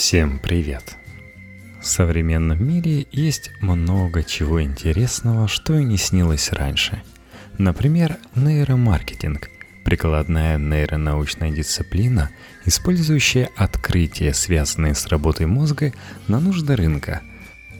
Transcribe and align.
Всем 0.00 0.38
привет! 0.38 0.96
В 1.78 1.86
современном 1.86 2.66
мире 2.66 3.06
есть 3.12 3.50
много 3.60 4.24
чего 4.24 4.62
интересного, 4.62 5.46
что 5.46 5.78
и 5.78 5.84
не 5.84 5.98
снилось 5.98 6.52
раньше. 6.52 7.02
Например, 7.58 8.16
нейромаркетинг– 8.34 9.50
прикладная 9.84 10.56
нейронаучная 10.56 11.50
дисциплина, 11.50 12.30
использующая 12.64 13.50
открытия, 13.56 14.32
связанные 14.32 14.94
с 14.94 15.06
работой 15.08 15.44
мозга, 15.44 15.92
на 16.28 16.40
нужды 16.40 16.76
рынка. 16.76 17.20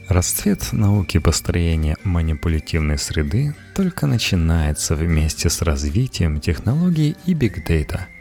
Расцвет 0.07 0.73
науки 0.73 1.17
построения 1.17 1.97
манипулятивной 2.03 2.99
среды 2.99 3.55
только 3.73 4.05
начинается 4.05 4.95
вместе 4.95 5.49
с 5.49 5.63
развитием 5.63 6.39
технологий 6.39 7.15
и 7.25 7.33
бигдейта– 7.33 8.09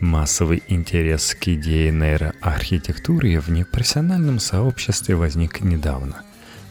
Массовый 0.00 0.62
интерес 0.68 1.34
к 1.34 1.48
идее 1.48 1.90
нейроархитектуры 1.92 3.38
в 3.38 3.50
непрофессиональном 3.50 4.38
сообществе 4.38 5.14
возник 5.14 5.60
недавно. 5.60 6.22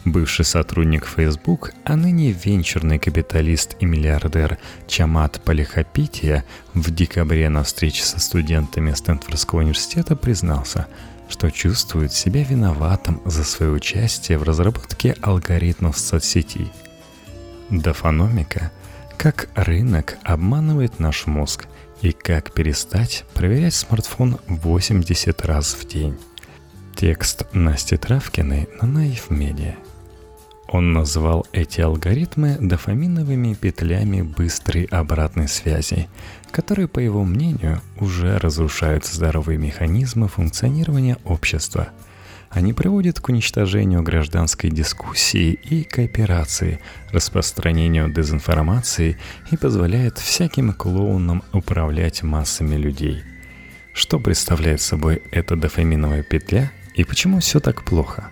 Бывший 0.04 0.44
сотрудник 0.44 1.06
Facebook, 1.06 1.70
а 1.84 1.94
ныне 1.94 2.32
венчурный 2.32 2.98
капиталист 2.98 3.76
и 3.78 3.86
миллиардер 3.86 4.58
Чамат 4.88 5.40
Полихапития 5.44 6.44
в 6.74 6.90
декабре 6.90 7.48
на 7.50 7.62
встрече 7.62 8.02
со 8.02 8.18
студентами 8.18 8.92
Стэнфордского 8.92 9.60
университета 9.60 10.16
признался, 10.16 10.88
что 11.28 11.50
чувствует 11.52 12.12
себя 12.12 12.42
виноватым 12.42 13.22
за 13.24 13.44
свое 13.44 13.70
участие 13.70 14.38
в 14.38 14.42
разработке 14.42 15.14
алгоритмов 15.22 15.96
соцсетей. 15.96 16.72
Дофономика– 17.70 18.72
как 19.16 19.50
рынок 19.54 20.16
обманывает 20.24 20.98
наш 20.98 21.26
мозг– 21.26 21.68
и 22.02 22.12
как 22.12 22.52
перестать 22.52 23.24
проверять 23.34 23.74
смартфон 23.74 24.38
80 24.46 25.44
раз 25.44 25.74
в 25.74 25.86
день. 25.86 26.16
Текст 26.96 27.46
Насти 27.52 27.96
Травкиной 27.96 28.68
на 28.80 28.88
Наив 28.88 29.30
Медиа. 29.30 29.76
Он 30.68 30.92
назвал 30.92 31.46
эти 31.52 31.80
алгоритмы 31.80 32.56
дофаминовыми 32.60 33.54
петлями 33.54 34.22
быстрой 34.22 34.84
обратной 34.84 35.48
связи, 35.48 36.08
которые, 36.52 36.86
по 36.86 37.00
его 37.00 37.24
мнению, 37.24 37.80
уже 37.98 38.38
разрушают 38.38 39.04
здоровые 39.04 39.58
механизмы 39.58 40.28
функционирования 40.28 41.16
общества– 41.24 41.88
они 42.50 42.72
приводят 42.72 43.20
к 43.20 43.28
уничтожению 43.28 44.02
гражданской 44.02 44.70
дискуссии 44.70 45.52
и 45.52 45.84
кооперации, 45.84 46.80
распространению 47.12 48.12
дезинформации 48.12 49.18
и 49.52 49.56
позволяют 49.56 50.18
всяким 50.18 50.72
клоунам 50.72 51.44
управлять 51.52 52.24
массами 52.24 52.74
людей. 52.74 53.22
Что 53.92 54.18
представляет 54.18 54.80
собой 54.80 55.22
эта 55.30 55.54
дофаминовая 55.54 56.24
петля 56.24 56.72
и 56.94 57.04
почему 57.04 57.38
все 57.38 57.60
так 57.60 57.84
плохо? 57.84 58.30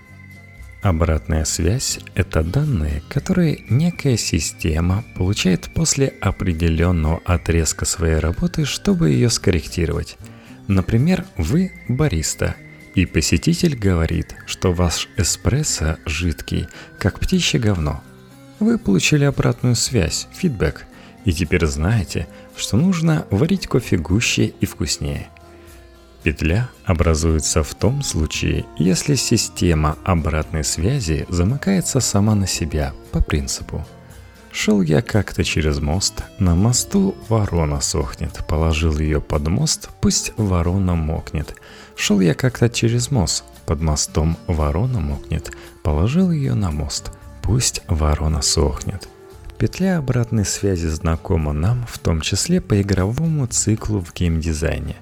Обратная 0.82 1.44
связь– 1.44 2.00
это 2.14 2.42
данные, 2.42 3.02
которые 3.08 3.64
некая 3.68 4.16
система 4.16 5.04
получает 5.16 5.70
после 5.74 6.14
определенного 6.20 7.20
отрезка 7.24 7.84
своей 7.84 8.18
работы, 8.18 8.64
чтобы 8.64 9.10
ее 9.10 9.30
скорректировать. 9.30 10.16
Например, 10.66 11.24
вы 11.36 11.72
бариста– 11.88 12.56
и 12.98 13.06
посетитель 13.06 13.76
говорит, 13.76 14.34
что 14.44 14.72
ваш 14.72 15.08
эспрессо 15.16 15.98
жидкий, 16.04 16.66
как 16.98 17.20
птичье 17.20 17.60
говно. 17.60 18.02
Вы 18.58 18.76
получили 18.76 19.22
обратную 19.22 19.76
связь, 19.76 20.26
фидбэк, 20.32 20.84
и 21.24 21.32
теперь 21.32 21.64
знаете, 21.66 22.26
что 22.56 22.76
нужно 22.76 23.24
варить 23.30 23.68
кофе 23.68 23.98
гуще 23.98 24.46
и 24.46 24.66
вкуснее. 24.66 25.28
Петля 26.24 26.70
образуется 26.84 27.62
в 27.62 27.72
том 27.76 28.02
случае, 28.02 28.64
если 28.78 29.14
система 29.14 29.96
обратной 30.02 30.64
связи 30.64 31.24
замыкается 31.28 32.00
сама 32.00 32.34
на 32.34 32.48
себя 32.48 32.94
по 33.12 33.22
принципу 33.22 33.86
Шел 34.50 34.82
я 34.82 35.02
как-то 35.02 35.44
через 35.44 35.78
мост, 35.78 36.24
на 36.40 36.56
мосту 36.56 37.14
ворона 37.28 37.80
сохнет, 37.80 38.44
положил 38.48 38.98
ее 38.98 39.20
под 39.20 39.46
мост, 39.46 39.88
пусть 40.00 40.32
ворона 40.36 40.96
мокнет– 40.96 41.54
Шел 41.98 42.20
я 42.20 42.32
как-то 42.32 42.70
через 42.70 43.10
мост, 43.10 43.42
под 43.66 43.80
мостом 43.80 44.38
ворона 44.46 45.00
мокнет, 45.00 45.50
положил 45.82 46.30
ее 46.30 46.54
на 46.54 46.70
мост, 46.70 47.10
пусть 47.42 47.82
ворона 47.88 48.40
сохнет. 48.40 49.08
Петля 49.58 49.98
обратной 49.98 50.44
связи 50.44 50.86
знакома 50.86 51.52
нам, 51.52 51.84
в 51.88 51.98
том 51.98 52.20
числе 52.20 52.60
по 52.60 52.80
игровому 52.80 53.48
циклу 53.48 54.00
в 54.00 54.14
геймдизайне. 54.14 54.94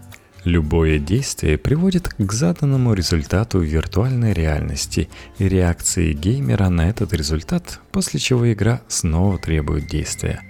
Любое 0.44 0.98
действие 0.98 1.58
приводит 1.58 2.14
к 2.16 2.32
заданному 2.32 2.94
результату 2.94 3.60
виртуальной 3.60 4.32
реальности 4.32 5.10
и 5.36 5.50
реакции 5.50 6.14
геймера 6.14 6.70
на 6.70 6.88
этот 6.88 7.12
результат, 7.12 7.78
после 7.92 8.18
чего 8.18 8.50
игра 8.50 8.80
снова 8.88 9.38
требует 9.38 9.86
действия. 9.86 10.40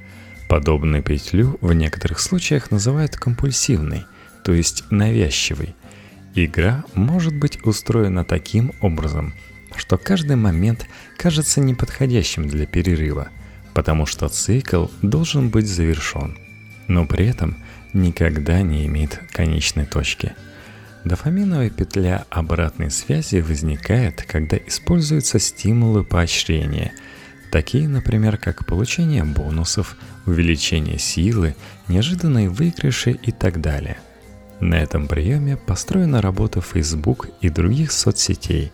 Подобную 0.49 1.03
петлю 1.03 1.59
в 1.61 1.73
некоторых 1.73 2.21
случаях 2.21 2.71
называют 2.71 3.17
компульсивной, 3.17 4.05
то 4.45 4.53
есть 4.53 4.85
навязчивой– 4.93 5.75
Игра 6.39 6.85
может 6.93 7.35
быть 7.35 7.65
устроена 7.65 8.23
таким 8.23 8.73
образом, 8.83 9.33
что 9.75 9.97
каждый 9.97 10.37
момент 10.37 10.87
кажется 11.17 11.63
неподходящим 11.63 12.47
для 12.47 12.67
перерыва, 12.67 13.29
потому 13.73 14.05
что 14.05 14.29
цикл 14.29 14.89
должен 15.01 15.49
быть 15.49 15.67
завершен, 15.67 16.37
но 16.89 17.07
при 17.07 17.27
этом 17.27 17.57
никогда 17.95 18.61
не 18.61 18.85
имеет 18.85 19.19
конечной 19.33 19.87
точки. 19.87 20.35
Дофаминовая 21.05 21.71
петля 21.71 22.27
обратной 22.29 22.91
связи 22.91 23.37
возникает, 23.37 24.23
когда 24.23 24.59
используются 24.59 25.39
стимулы 25.39 26.05
поощрения, 26.05 26.93
такие, 27.51 27.89
например, 27.89 28.37
как 28.37 28.67
получение 28.67 29.25
бонусов, 29.25 29.97
увеличение 30.27 30.99
силы, 30.99 31.57
неожиданные 31.89 32.51
выигрыши 32.51 33.13
и 33.13 33.33
так 33.33 33.63
далее– 33.63 33.97
на 34.61 34.77
этом 34.77 35.07
приеме 35.07 35.57
построена 35.57 36.23
работа 36.23 36.61
Facebook 36.61 37.29
и 37.41 37.51
других 37.51 37.93
соцсетей. 37.93 38.73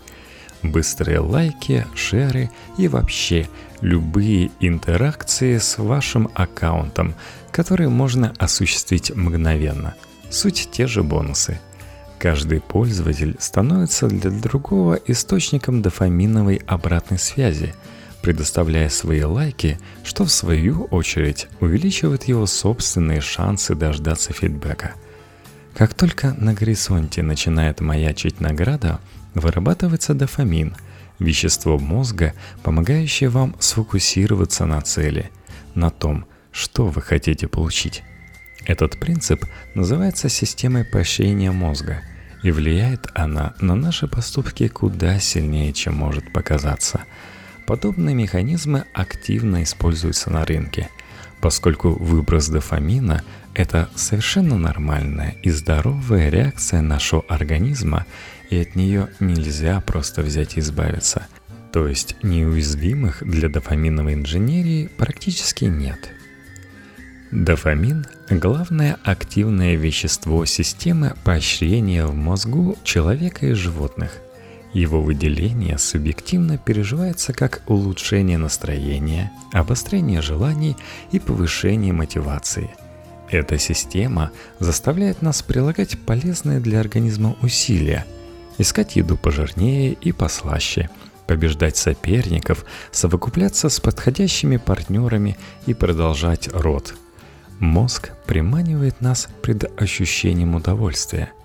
Быстрые 0.62 1.18
лайки, 1.18 1.86
шеры 1.94 2.50
и 2.78 2.86
вообще 2.86 3.48
любые 3.80 4.52
интеракции 4.60 5.58
с 5.58 5.78
вашим 5.78 6.28
аккаунтом, 6.34 7.14
которые 7.50 7.88
можно 7.88 8.32
осуществить 8.38 9.14
мгновенно. 9.14 9.94
Суть 10.30 10.68
те 10.70 10.86
же 10.86 11.02
бонусы. 11.02 11.60
Каждый 12.18 12.60
пользователь 12.60 13.36
становится 13.40 14.06
для 14.06 14.30
другого 14.30 14.94
источником 14.94 15.82
дофаминовой 15.82 16.62
обратной 16.68 17.18
связи, 17.18 17.74
предоставляя 18.22 18.88
свои 18.88 19.24
лайки, 19.24 19.80
что 20.04 20.24
в 20.24 20.30
свою 20.30 20.84
очередь 20.84 21.48
увеличивает 21.58 22.22
его 22.24 22.46
собственные 22.46 23.20
шансы 23.20 23.74
дождаться 23.74 24.32
фидбэка– 24.32 24.92
как 25.74 25.94
только 25.94 26.34
на 26.34 26.52
горизонте 26.52 27.22
начинает 27.22 27.80
маячить 27.80 28.40
награда, 28.40 29.00
вырабатывается 29.34 30.14
дофамин, 30.14 30.76
вещество 31.18 31.78
мозга, 31.78 32.34
помогающее 32.62 33.30
вам 33.30 33.56
сфокусироваться 33.58 34.66
на 34.66 34.80
цели, 34.82 35.30
на 35.74 35.90
том, 35.90 36.26
что 36.50 36.86
вы 36.86 37.00
хотите 37.00 37.48
получить. 37.48 38.02
Этот 38.66 39.00
принцип 39.00 39.44
называется 39.74 40.28
системой 40.28 40.84
поощрения 40.84 41.50
мозга, 41.50 42.02
и 42.42 42.50
влияет 42.50 43.06
она 43.14 43.54
на 43.60 43.74
наши 43.74 44.06
поступки 44.06 44.68
куда 44.68 45.18
сильнее, 45.20 45.72
чем 45.72 45.94
может 45.94 46.32
показаться. 46.32 47.00
Подобные 47.66 48.14
механизмы 48.14 48.84
активно 48.92 49.62
используются 49.62 50.30
на 50.30 50.44
рынке– 50.44 50.88
поскольку 51.42 51.90
выброс 51.90 52.48
дофамина– 52.48 53.22
это 53.54 53.88
совершенно 53.94 54.56
нормальная 54.56 55.36
и 55.42 55.50
здоровая 55.50 56.30
реакция 56.30 56.80
нашего 56.80 57.24
организма, 57.28 58.06
и 58.50 58.58
от 58.58 58.74
нее 58.74 59.08
нельзя 59.20 59.80
просто 59.80 60.22
взять 60.22 60.56
и 60.56 60.60
избавиться. 60.60 61.26
То 61.72 61.86
есть 61.86 62.16
неуязвимых 62.22 63.22
для 63.26 63.48
дофаминовой 63.48 64.14
инженерии 64.14 64.88
практически 64.96 65.64
нет. 65.64 66.10
Дофамин– 67.30 68.06
главное 68.30 68.98
активное 69.04 69.76
вещество 69.76 70.44
системы 70.44 71.14
поощрения 71.24 72.04
в 72.04 72.14
мозгу 72.14 72.76
человека 72.84 73.46
и 73.46 73.54
животных– 73.54 74.18
его 74.72 75.02
выделение 75.02 75.76
субъективно 75.76 76.56
переживается 76.56 77.34
как 77.34 77.62
улучшение 77.66 78.38
настроения, 78.38 79.30
обострение 79.52 80.22
желаний 80.22 80.76
и 81.10 81.18
повышение 81.18 81.92
мотивации. 81.92 82.70
Эта 83.32 83.58
система 83.58 84.30
заставляет 84.60 85.22
нас 85.22 85.42
прилагать 85.42 85.98
полезные 85.98 86.60
для 86.60 86.78
организма 86.78 87.34
усилия, 87.42 88.06
искать 88.58 88.94
еду 88.94 89.16
пожирнее 89.16 89.94
и 89.94 90.12
послаще, 90.12 90.88
побеждать 91.26 91.76
соперников, 91.76 92.64
совокупляться 92.92 93.68
с 93.68 93.80
подходящими 93.80 94.58
партнерами 94.58 95.36
и 95.66 95.74
продолжать 95.74 96.48
род. 96.52 96.94
Мозг 97.58 98.12
приманивает 98.26 99.00
нас 99.00 99.28
пред 99.42 99.68
ощущением 99.80 100.54
удовольствия– 100.54 101.32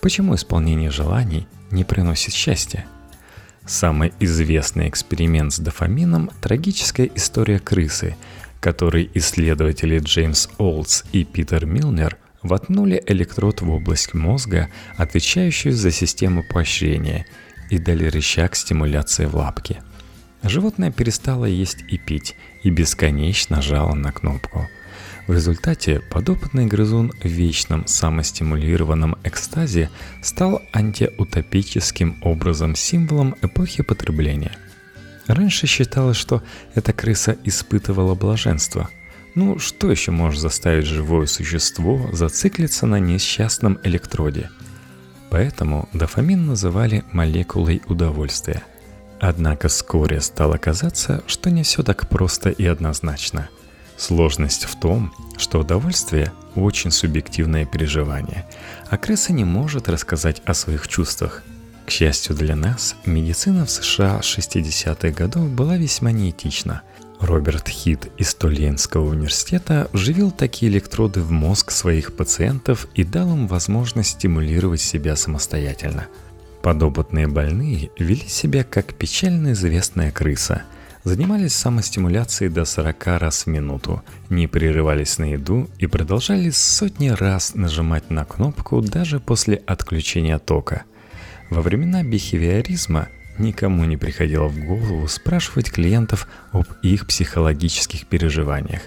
Почему 0.00 0.34
исполнение 0.34 0.90
желаний 0.90 1.46
не 1.70 1.84
приносит 1.84 2.32
счастья? 2.32 2.86
Самый 3.66 4.14
известный 4.18 4.88
эксперимент 4.88 5.52
с 5.52 5.58
дофамином– 5.58 6.30
трагическая 6.40 7.10
история 7.14 7.58
крысы, 7.58 8.16
который 8.60 9.10
исследователи 9.14 9.98
Джеймс 9.98 10.48
Олдс 10.58 11.04
и 11.12 11.24
Питер 11.24 11.66
Милнер 11.66 12.16
воткнули 12.42 13.02
электрод 13.06 13.60
в 13.60 13.70
область 13.70 14.14
мозга, 14.14 14.68
отвечающую 14.96 15.74
за 15.74 15.90
систему 15.90 16.44
поощрения, 16.48 17.26
и 17.70 17.78
дали 17.78 18.06
рычаг 18.06 18.56
стимуляции 18.56 19.26
в 19.26 19.36
лапке. 19.36 19.82
Животное 20.42 20.90
перестало 20.90 21.44
есть 21.44 21.84
и 21.88 21.98
пить, 21.98 22.36
и 22.62 22.70
бесконечно 22.70 23.62
жало 23.62 23.94
на 23.94 24.12
кнопку– 24.12 24.68
в 25.30 25.32
результате 25.32 26.00
подопытный 26.00 26.66
грызун 26.66 27.12
в 27.22 27.24
вечном 27.24 27.86
самостимулированном 27.86 29.16
экстазе 29.22 29.88
стал 30.22 30.60
антиутопическим 30.72 32.16
образом 32.22 32.74
символом 32.74 33.36
эпохи 33.40 33.84
потребления. 33.84 34.56
Раньше 35.30 35.68
считалось, 35.68 36.16
что 36.16 36.42
эта 36.74 36.92
крыса 36.92 37.36
испытывала 37.44 38.14
блаженство. 38.14 38.90
Ну, 39.36 39.60
что 39.60 39.90
еще 39.90 40.10
может 40.10 40.40
заставить 40.40 40.86
живое 40.86 41.26
существо 41.26 42.10
зациклиться 42.12 42.86
на 42.86 42.98
несчастном 42.98 43.78
электроде? 43.84 44.50
Поэтому 45.30 45.88
дофамин 45.92 46.46
называли 46.46 47.04
молекулой 47.12 47.80
удовольствия. 47.86 48.64
Однако 49.20 49.68
вскоре 49.68 50.20
стало 50.20 50.56
казаться, 50.56 51.22
что 51.28 51.50
не 51.50 51.62
все 51.62 51.84
так 51.84 52.08
просто 52.08 52.50
и 52.50 52.66
однозначно– 52.66 53.48
Сложность 54.00 54.64
в 54.64 54.76
том, 54.76 55.12
что 55.36 55.58
удовольствие– 55.58 56.32
очень 56.54 56.90
субъективное 56.90 57.66
переживание, 57.66 58.46
а 58.88 58.96
крыса 58.96 59.34
не 59.34 59.44
может 59.44 59.90
рассказать 59.90 60.40
о 60.46 60.54
своих 60.54 60.88
чувствах. 60.88 61.42
К 61.90 61.92
счастью 61.92 62.36
для 62.36 62.54
нас, 62.54 62.94
медицина 63.04 63.66
в 63.66 63.70
США 63.72 64.20
60-х 64.22 65.10
годов 65.10 65.50
была 65.50 65.76
весьма 65.76 66.12
неэтична. 66.12 66.82
Роберт 67.18 67.68
Хит 67.68 68.12
из 68.16 68.32
Тольенского 68.32 69.10
университета 69.10 69.90
вживил 69.92 70.30
такие 70.30 70.70
электроды 70.70 71.20
в 71.20 71.32
мозг 71.32 71.72
своих 71.72 72.14
пациентов 72.14 72.86
и 72.94 73.02
дал 73.02 73.32
им 73.32 73.48
возможность 73.48 74.10
стимулировать 74.10 74.80
себя 74.80 75.16
самостоятельно. 75.16 76.06
Подопытные 76.62 77.26
больные 77.26 77.90
вели 77.98 78.28
себя 78.28 78.62
как 78.62 78.94
печально 78.94 79.50
известная 79.50 80.12
крыса– 80.12 80.62
занимались 81.04 81.54
самостимуляцией 81.54 82.52
до 82.52 82.64
40 82.64 83.06
раз 83.18 83.44
в 83.44 83.46
минуту, 83.48 84.02
не 84.28 84.46
прерывались 84.46 85.18
на 85.18 85.32
еду 85.32 85.68
и 85.78 85.86
продолжали 85.86 86.50
сотни 86.50 87.08
раз 87.08 87.54
нажимать 87.54 88.10
на 88.10 88.24
кнопку 88.24 88.80
даже 88.80 89.18
после 89.18 89.56
отключения 89.66 90.38
тока. 90.38 90.84
Во 91.50 91.62
времена 91.62 92.02
бихевиоризма 92.02 93.08
никому 93.38 93.84
не 93.84 93.96
приходило 93.96 94.46
в 94.46 94.58
голову 94.64 95.06
спрашивать 95.08 95.70
клиентов 95.70 96.26
об 96.52 96.66
их 96.82 97.06
психологических 97.06 98.06
переживаниях. 98.06 98.82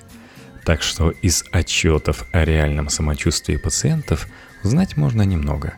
Так 0.66 0.82
что 0.82 1.12
из 1.12 1.44
отчетов 1.52 2.26
о 2.32 2.46
реальном 2.46 2.90
самочувствии 2.90 3.58
пациентов 3.58 4.28
узнать 4.64 4.98
можно 4.98 5.24
немного. 5.24 5.74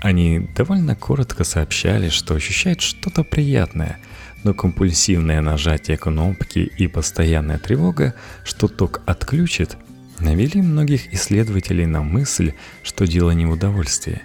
Они 0.00 0.48
довольно 0.54 0.94
коротко 0.94 1.44
сообщали, 1.44 2.08
что 2.08 2.34
ощущают 2.34 2.80
что-то 2.80 3.24
приятное– 3.24 3.98
но 4.44 4.54
компульсивное 4.54 5.40
нажатие 5.40 5.96
кнопки 5.96 6.60
и 6.60 6.86
постоянная 6.86 7.58
тревога, 7.58 8.14
что 8.44 8.68
ток 8.68 9.02
отключит, 9.06 9.76
навели 10.20 10.62
многих 10.62 11.12
исследователей 11.12 11.86
на 11.86 12.02
мысль, 12.02 12.52
что 12.82 13.06
дело 13.06 13.32
не 13.32 13.46
в 13.46 13.50
удовольствии. 13.50 14.22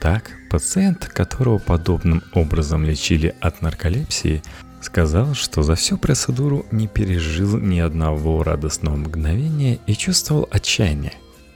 Так, 0.00 0.32
пациент, 0.48 1.06
которого 1.06 1.58
подобным 1.58 2.22
образом 2.32 2.84
лечили 2.84 3.34
от 3.40 3.62
нарколепсии, 3.62 4.42
сказал, 4.80 5.34
что 5.34 5.62
за 5.62 5.74
всю 5.74 5.98
процедуру 5.98 6.66
не 6.70 6.86
пережил 6.86 7.58
ни 7.58 7.78
одного 7.78 8.42
радостного 8.42 8.96
мгновения 8.96 9.78
и 9.86 9.94
чувствовал 9.94 10.48
отчаяние. 10.50 11.14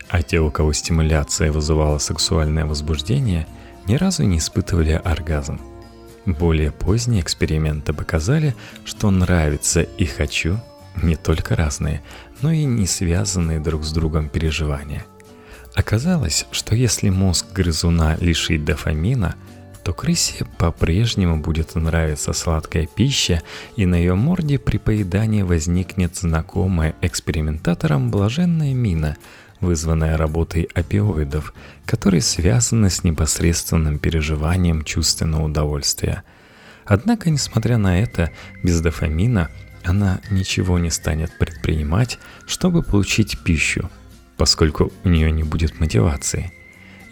А 0.08 0.22
те, 0.22 0.40
у 0.40 0.50
кого 0.50 0.72
стимуляция 0.72 1.52
вызывала 1.52 1.98
сексуальное 1.98 2.66
возбуждение, 2.66 3.46
ни 3.86 3.94
разу 3.94 4.24
не 4.24 4.38
испытывали 4.38 5.00
оргазм– 5.02 5.60
более 6.26 6.70
поздние 6.70 7.20
эксперименты 7.20 7.92
показали, 7.92 8.54
что 8.84 9.10
нравится 9.10 9.82
и 9.82 10.04
хочу 10.04 10.60
не 11.02 11.16
только 11.16 11.56
разные, 11.56 12.02
но 12.42 12.52
и 12.52 12.64
не 12.64 12.86
связанные 12.86 13.58
друг 13.58 13.82
с 13.82 13.92
другом 13.92 14.28
переживания. 14.28 15.04
Оказалось, 15.74 16.46
что 16.50 16.74
если 16.74 17.08
мозг 17.08 17.46
грызуна 17.52 18.16
лишить 18.20 18.64
дофамина, 18.64 19.36
то 19.84 19.92
крысе 19.92 20.46
по-прежнему 20.58 21.38
будет 21.38 21.74
нравиться 21.74 22.32
сладкая 22.32 22.86
пища, 22.86 23.42
и 23.76 23.86
на 23.86 23.96
ее 23.96 24.14
морде 24.14 24.58
при 24.58 24.76
поедании 24.78 25.42
возникнет 25.42 26.16
знакомая 26.16 26.94
экспериментаторам 27.00 28.10
блаженная 28.10 28.74
мина– 28.74 29.16
вызванная 29.62 30.18
работой 30.18 30.68
опиоидов, 30.74 31.54
которые 31.86 32.20
связаны 32.20 32.90
с 32.90 33.04
непосредственным 33.04 33.98
переживанием 33.98 34.84
чувственного 34.84 35.44
удовольствия. 35.44 36.24
Однако, 36.84 37.30
несмотря 37.30 37.78
на 37.78 38.00
это, 38.00 38.30
без 38.62 38.80
дофамина 38.80 39.48
она 39.84 40.20
ничего 40.30 40.78
не 40.78 40.90
станет 40.90 41.36
предпринимать, 41.38 42.18
чтобы 42.46 42.82
получить 42.82 43.38
пищу, 43.42 43.88
поскольку 44.42 44.90
у 45.04 45.08
нее 45.08 45.30
не 45.30 45.44
будет 45.44 45.78
мотивации. 45.78 46.50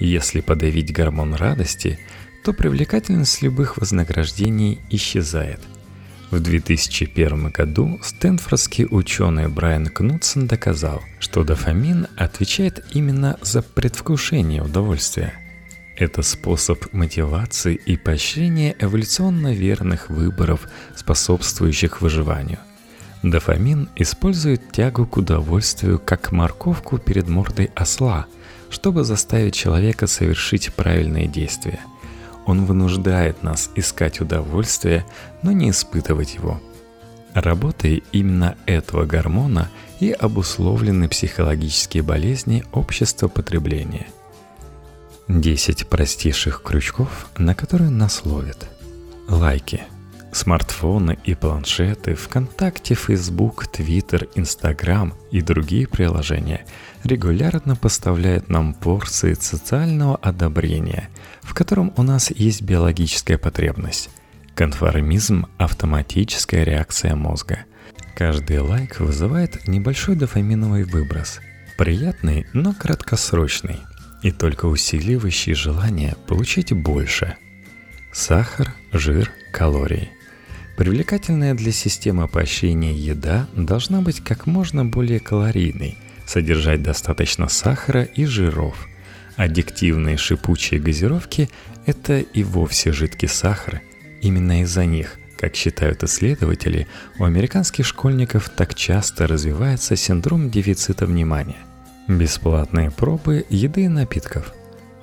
Если 0.01 0.41
подавить 0.41 0.93
гормон 0.93 1.35
радости, 1.35 2.01
то 2.43 2.53
привлекательность 2.53 3.41
любых 3.41 3.77
вознаграждений 3.77 4.81
исчезает– 4.91 5.61
в 6.33 6.41
2001 6.41 7.51
году 7.51 8.01
стэнфордский 8.03 8.87
ученый 8.91 9.47
Брайан 9.49 9.87
Кнутсон 9.87 10.49
доказал, 10.49 11.03
что 11.21 11.45
дофамин 11.45 12.09
отвечает 12.17 12.85
именно 12.93 13.37
за 13.43 13.63
предвкушение 13.63 14.63
удовольствия. 14.63 15.35
Это 15.97 16.23
способ 16.23 16.93
мотивации 16.93 17.75
и 17.75 17.97
поощрения 17.97 18.75
эволюционно 18.81 19.55
верных 19.55 20.09
выборов, 20.09 20.69
способствующих 20.97 22.01
выживанию. 22.01 22.59
Дофамин 23.23 23.89
использует 23.97 24.73
тягу 24.73 25.07
к 25.07 25.17
удовольствию 25.17 25.99
как 25.99 26.33
морковку 26.33 26.99
перед 26.99 27.29
мордой 27.29 27.71
осла, 27.75 28.27
чтобы 28.71 29.05
заставить 29.05 29.55
человека 29.55 30.07
совершить 30.07 30.73
правильные 30.75 31.27
действия– 31.27 31.81
он 32.47 32.65
вынуждает 32.65 33.45
нас 33.45 33.71
искать 33.77 34.21
удовольствие, 34.21 35.05
но 35.43 35.53
не 35.53 35.71
испытывать 35.71 36.35
его. 36.35 36.61
Работой 37.33 38.03
именно 38.11 38.57
этого 38.67 39.05
гормона 39.05 39.71
и 40.01 40.11
обусловлены 40.11 41.09
психологические 41.09 42.03
болезни 42.03 42.65
общества 42.73 43.29
потребления. 43.29 44.09
10 45.29 45.87
простейших 45.87 46.63
крючков, 46.63 47.29
на 47.39 47.55
которые 47.55 47.91
нас 47.91 48.25
ловят. 48.25 48.69
Лайки. 49.29 49.83
Смартфоны 50.33 51.19
и 51.25 51.35
планшеты, 51.35 52.15
ВКонтакте, 52.15 52.95
Facebook, 52.95 53.67
Twitter, 53.67 54.29
Instagram 54.35 55.15
и 55.31 55.41
другие 55.41 55.89
приложения 55.89 56.65
регулярно 57.03 57.75
поставляют 57.75 58.49
нам 58.49 58.75
порции 58.75 59.35
социального 59.35 60.17
одобрения– 60.17 61.09
в 61.51 61.55
котором 61.55 61.93
у 61.97 62.05
нас 62.05 62.31
есть 62.31 62.63
биологическая 62.63 63.37
потребность. 63.37 64.09
Конформизм– 64.55 65.47
автоматическая 65.59 66.63
реакция 66.63 67.17
мозга. 67.17 67.65
Каждый 68.15 68.61
лайк 68.61 69.01
вызывает 69.01 69.67
небольшой 69.67 70.15
дофаминовый 70.15 70.85
выброс. 70.85 71.41
Приятный, 71.77 72.47
но 72.53 72.73
краткосрочный. 72.73 73.81
И 74.23 74.31
только 74.31 74.67
усиливающий 74.67 75.55
желание 75.55 76.15
получить 76.29 76.73
больше. 76.73 77.37
Сахар, 78.13 78.73
жир, 78.93 79.33
калории. 79.53 80.11
Привлекательная 80.77 81.55
для 81.55 81.73
системы 81.73 82.29
поощрения 82.29 82.95
еда 82.95 83.49
должна 83.55 84.01
быть 84.01 84.21
как 84.21 84.47
можно 84.47 84.85
более 84.85 85.21
калорийной, 85.21 85.97
содержать 86.27 86.83
достаточно 86.83 87.49
сахара 87.49 88.03
и 88.03 88.25
жиров– 88.25 88.87
Аддиктивные 89.41 90.19
шипучие 90.19 90.79
газировки– 90.79 91.49
это 91.87 92.19
и 92.19 92.43
вовсе 92.43 92.93
жидкий 92.93 93.27
сахар. 93.27 93.81
Именно 94.21 94.61
из-за 94.61 94.85
них, 94.85 95.19
как 95.39 95.57
считают 95.57 96.03
исследователи, 96.03 96.87
у 97.19 97.25
американских 97.25 97.87
школьников 97.87 98.51
так 98.51 98.75
часто 98.75 99.27
развивается 99.27 99.97
синдром 99.97 100.51
дефицита 100.51 101.07
внимания. 101.07 101.57
Бесплатные 102.07 102.91
пробы 102.91 103.47
еды 103.49 103.85
и 103.85 103.89
напитков. 103.89 104.53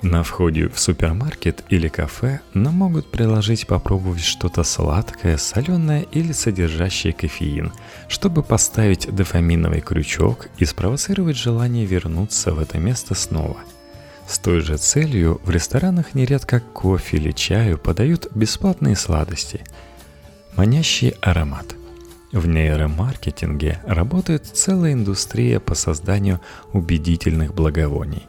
На 0.02 0.22
входе 0.22 0.68
в 0.68 0.78
супермаркет 0.78 1.64
или 1.70 1.88
кафе 1.88 2.40
нам 2.54 2.74
могут 2.74 3.10
предложить 3.10 3.66
попробовать 3.66 4.22
что-то 4.22 4.62
сладкое, 4.62 5.36
соленое 5.36 6.06
или 6.12 6.32
содержащее 6.32 7.12
кофеин, 7.12 7.72
чтобы 8.08 8.42
поставить 8.42 9.12
дофаминовый 9.14 9.80
крючок 9.80 10.48
и 10.58 10.64
спровоцировать 10.64 11.36
желание 11.36 11.84
вернуться 11.84 12.54
в 12.54 12.60
это 12.60 12.78
место 12.78 13.14
снова– 13.14 13.58
С 14.28 14.38
той 14.38 14.60
же 14.60 14.76
целью 14.76 15.40
в 15.42 15.50
ресторанах 15.50 16.14
нередко 16.14 16.60
кофе 16.60 17.16
или 17.16 17.32
чаю 17.32 17.78
подают 17.78 18.28
бесплатные 18.34 18.94
сладости. 18.94 19.64
Манящий 20.54 21.14
аромат. 21.22 21.74
В 22.32 22.46
нейромаркетинге 22.46 23.80
работает 23.86 24.44
целая 24.44 24.92
индустрия 24.92 25.60
по 25.60 25.74
созданию 25.74 26.42
убедительных 26.74 27.54
благовоний. 27.54 28.26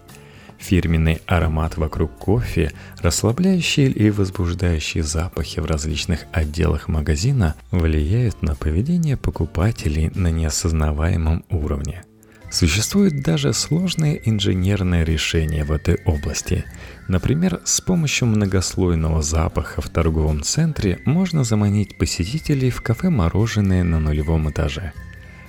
Фирменный 0.60 1.22
аромат 1.26 1.78
вокруг 1.78 2.16
кофе, 2.18 2.72
расслабляющие 3.00 3.90
и 3.90 4.12
возбуждающие 4.12 5.04
запахи 5.04 5.60
в 5.60 5.66
различных 5.66 6.26
отделах 6.32 6.88
магазина 6.88 7.56
влияют 7.72 8.42
на 8.42 8.56
поведение 8.56 9.18
покупателей 9.18 10.12
на 10.14 10.30
неосознаваемом 10.30 11.44
уровне– 11.50 12.04
Существуют 12.52 13.22
даже 13.22 13.54
сложные 13.54 14.20
инженерные 14.28 15.06
решения 15.06 15.64
в 15.64 15.72
этой 15.72 16.00
области. 16.06 16.66
Например, 17.08 17.62
с 17.64 17.80
помощью 17.80 18.28
многослойного 18.28 19.22
запаха 19.22 19.82
в 19.82 19.90
торговом 19.90 20.42
центре 20.42 21.00
можно 21.06 21.44
заманить 21.44 21.98
посетителей 21.98 22.72
в 22.72 22.82
кафе 22.82 23.10
«Мороженое» 23.10 23.84
на 23.84 24.00
нулевом 24.00 24.50
этаже. 24.50 24.94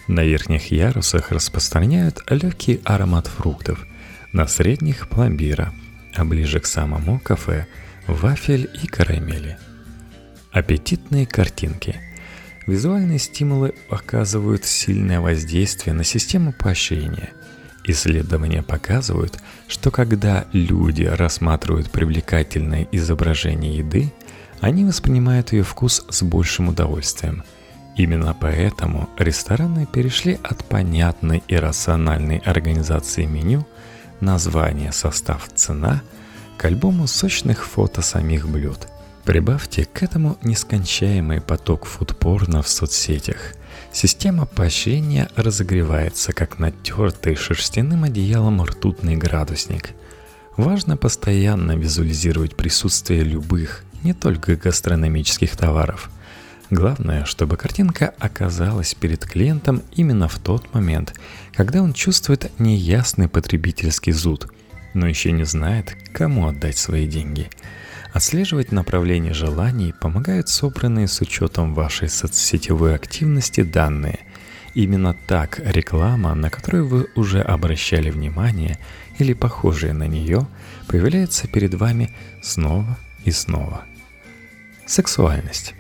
На 0.09 0.25
верхних 0.25 0.71
ярусах 0.71 1.31
распространяют 1.31 2.23
легкий 2.29 2.81
аромат 2.85 3.27
фруктов, 3.29 3.87
на 4.33 4.47
средних– 4.47 5.09
пломбира, 5.11 5.73
а 6.15 6.25
ближе 6.25 6.61
к 6.61 6.67
самому 6.67 7.19
кафе– 7.21 7.67
вафель 8.07 8.71
и 8.83 8.87
карамели. 8.87 9.59
Аппетитные 10.53 11.27
картинки– 11.27 11.97
Визуальные 12.71 13.19
стимулы 13.19 13.75
оказывают 13.89 14.65
сильное 14.65 15.21
воздействие 15.21 15.93
на 15.93 16.05
систему 16.05 16.53
поощрения. 16.53 17.31
Исследования 17.85 18.63
показывают, 18.63 19.41
что 19.67 19.91
когда 19.91 20.45
люди 20.53 21.03
рассматривают 21.03 21.91
привлекательное 21.91 22.87
изображение 22.93 23.79
еды, 23.79 24.13
они 24.61 24.85
воспринимают 24.85 25.53
ее 25.53 25.65
вкус 25.65 26.05
с 26.09 26.23
большим 26.23 26.69
удовольствием. 26.69 27.43
Именно 27.97 28.37
поэтому 28.39 29.11
рестораны 29.19 29.87
перешли 29.87 30.39
от 30.43 30.65
понятной 30.65 31.43
и 31.49 31.57
рациональной 31.57 32.39
организации 32.39 33.25
меню, 33.25 33.67
название, 34.21 34.93
состав, 34.93 35.49
цена 35.55 36.03
к 36.57 36.65
альбому 36.65 37.07
сочных 37.07 37.65
фото 37.65 38.03
самих 38.03 38.49
блюд– 38.49 38.89
Прибавьте 39.25 39.85
к 39.85 40.03
этому 40.03 40.39
нескончаемый 40.43 41.41
поток 41.41 41.85
фудпорно 41.85 42.63
в 42.63 42.69
соцсетях. 42.69 43.55
Система 43.93 44.47
поощрения 44.47 45.29
разогревается, 45.37 46.33
как 46.33 46.59
натертый 46.59 47.37
шерстяным 47.37 48.05
одеялом 48.05 48.63
ртутный 48.63 49.17
градусник. 49.17 49.91
Важно 50.57 50.97
постоянно 50.97 51.77
визуализировать 51.77 52.57
присутствие 52.57 53.23
любых, 53.23 53.85
не 54.03 54.15
только 54.15 54.57
гастрономических 54.57 55.57
товаров. 55.57 56.11
Главное, 56.71 57.25
чтобы 57.25 57.57
картинка 57.57 58.15
оказалась 58.19 58.95
перед 58.95 59.25
клиентом 59.25 59.83
именно 59.93 60.29
в 60.29 60.39
тот 60.39 60.73
момент, 60.73 61.15
когда 61.53 61.83
он 61.83 61.93
чувствует 61.93 62.51
неясный 62.59 63.29
потребительский 63.29 64.13
зуд, 64.13 64.49
но 64.95 65.07
еще 65.07 65.33
не 65.33 65.45
знает, 65.45 65.97
кому 66.13 66.47
отдать 66.47 66.79
свои 66.79 67.07
деньги– 67.07 67.51
Отслеживать 68.13 68.73
направление 68.73 69.35
желаний 69.35 69.93
помогают 69.93 70.49
собранные 70.49 71.07
с 71.07 71.21
учетом 71.21 71.75
вашей 71.75 72.09
соцсетевой 72.09 72.95
активности 72.95 73.63
данные. 73.63 74.19
Именно 74.75 75.17
так 75.27 75.61
реклама, 75.65 76.35
на 76.35 76.51
которую 76.51 76.89
вы 76.89 77.09
уже 77.15 77.41
обращали 77.41 78.11
внимание 78.11 78.79
или 79.19 79.33
похожая 79.33 79.93
на 79.93 80.09
нее, 80.09 80.47
появляется 80.89 81.47
перед 81.47 81.75
вами 81.75 82.15
снова 82.43 82.99
и 83.25 83.31
снова. 83.31 83.85
Сексуальность. 84.87 85.75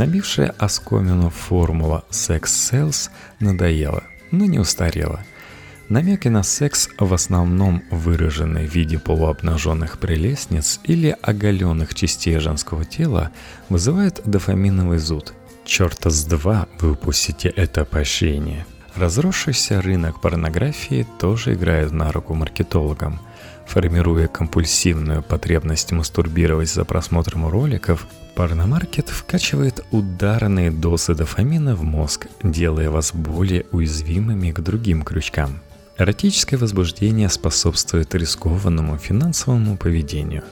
Набившая 0.00 0.54
оскомину 0.56 1.28
формула 1.28 2.06
«секс 2.08 2.50
селс» 2.68 3.10
надоела, 3.38 4.02
но 4.30 4.46
не 4.46 4.58
устарела– 4.58 5.20
Намеки 5.90 6.28
на 6.28 6.42
секс, 6.42 6.88
в 6.98 7.12
основном 7.12 7.82
выраженные 7.90 8.66
в 8.66 8.72
виде 8.72 8.98
полуобнаженных 8.98 9.98
прелестниц 9.98 10.80
или 10.84 11.16
оголенных 11.20 11.94
частей 11.94 12.38
женского 12.38 12.84
тела, 12.84 13.30
вызывают 13.68 14.22
дофаминовый 14.24 14.98
зуд. 14.98 15.34
Черта 15.64 16.08
с 16.08 16.24
два 16.24 16.68
вы 16.78 16.92
упустите 16.92 17.48
это 17.48 17.84
поощрение. 17.84 18.64
Разросшийся 18.94 19.82
рынок 19.82 20.20
порнографии 20.20 21.06
тоже 21.18 21.54
играет 21.54 21.90
на 21.90 22.12
руку 22.12 22.34
маркетологам. 22.34 23.20
Формируя 23.66 24.26
компульсивную 24.26 25.22
потребность 25.22 25.92
мастурбировать 25.92 26.70
за 26.70 26.84
просмотром 26.84 27.48
роликов, 27.48 28.06
порномаркет 28.34 29.08
вкачивает 29.08 29.84
ударные 29.90 30.70
дозы 30.70 31.14
дофамина 31.14 31.74
в 31.74 31.84
мозг, 31.84 32.26
делая 32.42 32.90
вас 32.90 33.12
более 33.14 33.66
уязвимыми 33.72 34.50
к 34.50 34.60
другим 34.60 35.02
крючкам– 35.02 35.60
Эротическое 36.00 36.58
возбуждение 36.58 37.28
способствует 37.28 38.14
рискованному 38.14 38.96
финансовому 38.96 39.76
поведению. 39.76 40.44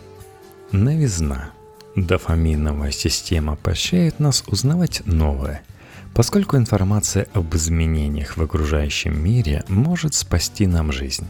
Новизна. 0.72 1.52
Дофаминовая 1.96 2.90
система 2.90 3.56
поощряет 3.56 4.20
нас 4.20 4.44
узнавать 4.46 5.00
новое, 5.06 5.62
поскольку 6.12 6.58
информация 6.58 7.28
об 7.32 7.56
изменениях 7.56 8.36
в 8.36 8.42
окружающем 8.42 9.18
мире 9.24 9.64
может 9.68 10.12
спасти 10.12 10.66
нам 10.66 10.92
жизнь. 10.92 11.26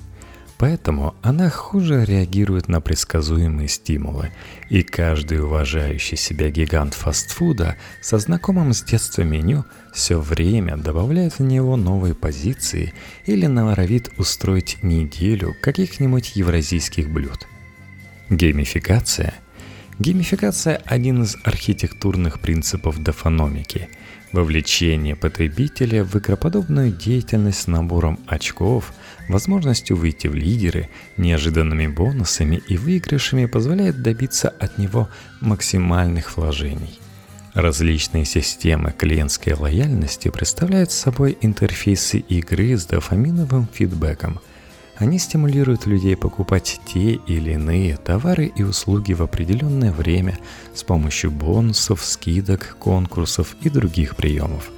Поэтому 0.58 1.14
она 1.22 1.50
хуже 1.50 2.04
реагирует 2.04 2.66
на 2.66 2.80
предсказуемые 2.80 3.68
стимулы, 3.68 4.32
и 4.68 4.82
каждый 4.82 5.40
уважающий 5.40 6.16
себя 6.16 6.50
гигант 6.50 6.94
фастфуда 6.94 7.76
со 8.02 8.18
знакомым 8.18 8.72
с 8.72 8.82
детства 8.82 9.22
меню 9.22 9.64
все 9.94 10.18
время 10.18 10.76
добавляет 10.76 11.38
в 11.38 11.42
него 11.44 11.76
новые 11.76 12.14
позиции 12.14 12.92
или 13.24 13.46
норовит 13.46 14.10
устроить 14.18 14.82
неделю 14.82 15.54
каких-нибудь 15.62 16.34
евразийских 16.34 17.08
блюд. 17.08 17.46
Геймификация– 18.28 19.34
Геймификация– 20.00 20.80
один 20.84 21.24
из 21.24 21.36
архитектурных 21.42 22.38
принципов 22.38 23.02
дофономики– 23.02 23.88
Вовлечение 24.32 25.16
потребителя 25.16 26.04
в 26.04 26.14
игроподобную 26.16 26.92
деятельность 26.92 27.62
с 27.62 27.66
набором 27.66 28.20
очков, 28.26 28.92
возможностью 29.26 29.97
выйти 29.97 30.26
в 30.26 30.35
лидеры, 30.35 30.90
неожиданными 31.16 31.87
бонусами 31.87 32.62
и 32.68 32.76
выигрышами 32.76 33.47
позволяет 33.47 34.02
добиться 34.02 34.50
от 34.50 34.76
него 34.76 35.08
максимальных 35.40 36.37
вложений. 36.37 36.99
Различные 37.54 38.26
системы 38.26 38.92
клиентской 38.92 39.54
лояльности 39.54 40.28
представляют 40.28 40.92
собой 40.92 41.38
интерфейсы 41.40 42.18
игры 42.18 42.76
с 42.76 42.85
дофаминовым 42.85 43.66
фидбэком– 43.73 44.40
они 44.99 45.21
стимулируют 45.21 45.87
людей 45.87 46.17
покупать 46.17 46.81
те 46.85 47.12
или 47.14 47.52
иные 47.52 47.97
товары 47.97 48.47
и 48.47 48.64
услуги 48.64 49.12
в 49.12 49.23
определенное 49.23 49.93
время 49.93 50.38
с 50.75 50.83
помощью 50.83 51.31
бонусов, 51.31 52.05
скидок, 52.05 52.76
конкурсов 52.81 53.55
и 53.62 53.71
других 53.71 54.17
приемов. 54.17 54.71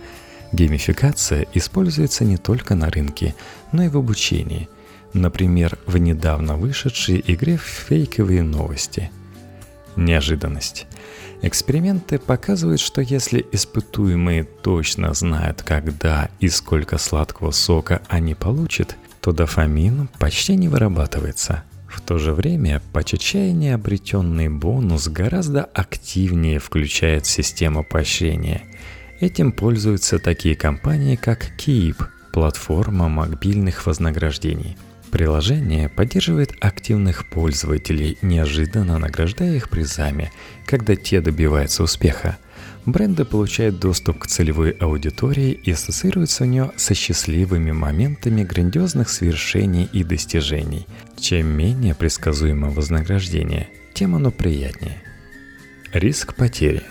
Геймификация 0.52 1.46
используется 1.54 2.24
не 2.24 2.36
только 2.36 2.74
на 2.74 2.90
рынке, 2.90 3.34
но 3.72 3.84
и 3.84 3.88
в 3.88 3.96
обучении. 3.96 4.68
Например, 5.14 5.78
в 5.86 5.96
недавно 5.96 6.56
вышедшей 6.56 7.24
игре 7.26 7.56
«Фейковые 7.56 8.42
новости». 8.42 9.10
Неожиданность. 9.96 10.86
Эксперименты 11.40 12.18
показывают, 12.18 12.80
что 12.80 13.00
если 13.00 13.46
испытуемые 13.52 14.44
точно 14.44 15.14
знают, 15.14 15.62
когда 15.62 16.28
и 16.40 16.48
сколько 16.48 16.98
сладкого 16.98 17.50
сока 17.52 18.02
они 18.08 18.34
получат, 18.34 18.96
то 19.20 19.32
дофамин 19.32 20.08
почти 20.18 20.56
не 20.56 20.68
вырабатывается. 20.68 21.64
В 21.88 22.00
то 22.00 22.18
же 22.18 22.32
время 22.32 22.80
по 22.92 23.02
чечаянию 23.02 23.74
обретенный 23.74 24.48
бонус 24.48 25.08
гораздо 25.08 25.64
активнее 25.64 26.58
включает 26.58 27.26
систему 27.26 27.84
поощрения. 27.84 28.62
Этим 29.18 29.52
пользуются 29.52 30.18
такие 30.18 30.54
компании, 30.54 31.16
как 31.16 31.50
Keep, 31.58 31.96
платформа 32.32 33.08
мобильных 33.08 33.86
вознаграждений. 33.86 34.76
Приложение 35.10 35.88
поддерживает 35.88 36.52
активных 36.60 37.28
пользователей, 37.28 38.16
неожиданно 38.22 38.98
награждая 38.98 39.56
их 39.56 39.68
призами, 39.68 40.30
когда 40.66 40.94
те 40.94 41.20
добиваются 41.20 41.82
успеха– 41.82 42.38
бренды 42.86 43.24
получают 43.24 43.78
доступ 43.78 44.20
к 44.20 44.26
целевой 44.26 44.70
аудитории 44.72 45.52
и 45.52 45.72
ассоциируются 45.72 46.44
у 46.44 46.46
нее 46.46 46.72
со 46.76 46.94
счастливыми 46.94 47.72
моментами 47.72 48.42
грандиозных 48.42 49.08
свершений 49.10 49.88
и 49.92 50.04
достижений. 50.04 50.86
Чем 51.18 51.46
менее 51.46 51.94
предсказуемо 51.94 52.70
вознаграждение, 52.70 53.68
тем 53.94 54.14
оно 54.14 54.30
приятнее. 54.30 55.02
Риск 55.92 56.34
потери. 56.34 56.82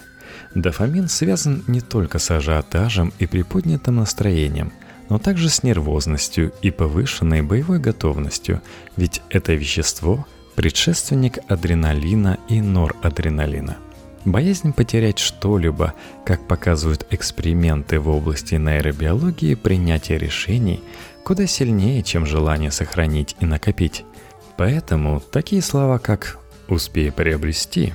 Дофамин 0.56 1.08
связан 1.08 1.64
не 1.68 1.82
только 1.82 2.20
с 2.20 2.32
ажиотажем 2.32 3.14
и 3.20 3.26
приподнятым 3.26 3.98
настроением, 3.98 4.72
но 5.10 5.20
также 5.20 5.50
с 5.50 5.64
нервозностью 5.64 6.52
и 6.62 6.72
повышенной 6.72 7.42
боевой 7.42 7.80
готовностью, 7.80 8.62
ведь 8.96 9.22
это 9.30 9.54
вещество– 9.54 10.28
предшественник 10.60 11.38
адреналина 11.48 12.38
и 12.50 12.60
норадреналина. 12.60 13.78
Боязнь 14.26 14.74
потерять 14.74 15.18
что-либо, 15.18 15.94
как 16.26 16.46
показывают 16.48 17.08
эксперименты 17.10 18.00
в 18.00 18.10
области 18.10 18.56
нейробиологии 18.56 19.56
принятия 19.56 20.18
решений, 20.18 20.84
куда 21.24 21.48
сильнее, 21.48 22.04
чем 22.04 22.26
желание 22.26 22.72
сохранить 22.72 23.36
и 23.40 23.46
накопить. 23.46 24.04
Поэтому 24.58 25.22
такие 25.22 25.62
слова, 25.62 26.00
как 26.00 26.38
«успей 26.68 27.12
приобрести», 27.12 27.94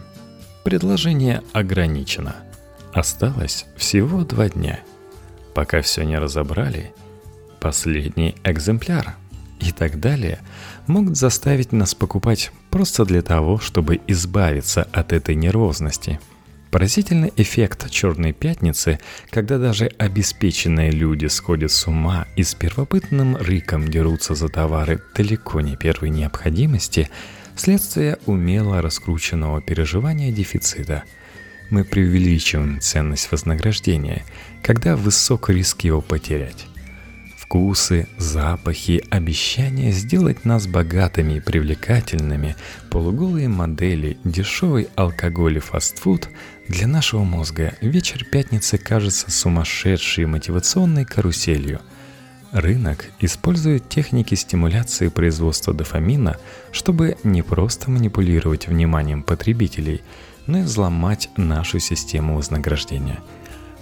предложение 0.65 1.43
ограничено. 1.53 2.37
Осталось 2.93 3.67
всего 3.77 4.25
два 4.25 4.49
дня. 4.49 4.81
Пока 5.53 5.83
все 5.83 6.05
не 6.05 6.19
разобрали, 6.19 6.93
последний 7.61 8.35
экземпляр 8.45 9.17
и 9.61 9.73
так 9.73 10.01
далее 10.01 10.41
могут 10.87 11.17
заставить 11.17 11.73
нас 11.73 11.95
покупать 11.95 12.51
просто 12.75 13.05
для 13.05 13.23
того, 13.23 13.61
чтобы 13.61 14.01
избавиться 14.09 14.83
от 14.93 15.13
этой 15.13 15.37
нервозности– 15.37 16.19
Поразительный 16.73 17.33
эффект 17.37 17.89
«Черной 17.89 18.33
пятницы», 18.33 18.99
когда 19.31 19.59
даже 19.59 19.93
обеспеченные 19.97 20.91
люди 20.91 21.27
сходят 21.27 21.71
с 21.71 21.87
ума 21.87 22.27
и 22.35 22.43
с 22.43 22.57
первобытным 22.57 23.37
рыком 23.37 23.87
дерутся 23.89 24.35
за 24.35 24.49
товары 24.49 25.01
далеко 25.15 25.61
не 25.61 25.77
первой 25.77 26.11
необходимости, 26.11 27.11
следствие 27.55 28.19
умело 28.27 28.83
раскрученного 28.83 29.63
переживания 29.63 30.33
дефицита. 30.33 31.05
Мы 31.71 31.85
преувеличиваем 31.85 32.81
ценность 32.81 33.31
вознаграждения, 33.31 34.25
когда 34.61 34.97
высок 34.97 35.51
риск 35.51 35.83
его 35.83 36.01
потерять. 36.01 36.67
Вкусы, 37.55 38.09
запахи, 38.19 39.05
обещания 39.11 39.93
сделать 39.93 40.45
нас 40.45 40.67
богатыми 40.67 41.35
и 41.35 41.41
привлекательными, 41.41 42.57
полуголые 42.91 43.47
модели, 43.47 44.19
дешевый 44.25 44.89
алкоголь 44.97 45.59
и 45.59 45.61
фастфуд– 45.61 46.29
для 46.69 46.89
нашего 46.89 47.23
мозга 47.23 47.75
вечер 47.81 48.25
пятницы 48.25 48.77
кажется 48.77 49.31
сумасшедшей 49.31 50.27
мотивационной 50.27 51.05
каруселью. 51.05 51.81
Рынок 52.51 53.05
использует 53.21 53.89
техники 53.89 54.35
стимуляции 54.35 55.07
производства 55.07 55.73
дофамина, 55.73 56.39
чтобы 56.73 57.17
не 57.23 57.43
просто 57.43 57.89
манипулировать 57.89 58.67
вниманием 58.67 59.23
потребителей, 59.23 60.03
но 60.49 60.59
и 60.59 60.63
взломать 60.63 61.31
нашу 61.37 61.79
систему 61.79 62.37
вознаграждения– 62.37 63.21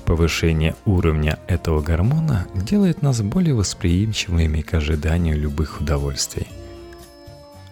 Повышение 0.05 0.75
уровня 0.85 1.39
этого 1.47 1.81
гормона 1.81 2.47
делает 2.55 3.03
нас 3.03 3.23
более 3.23 3.55
восприимчивыми 3.55 4.61
к 4.61 4.75
ожиданию 4.75 5.39
любых 5.39 5.81
удовольствий. 5.81 6.49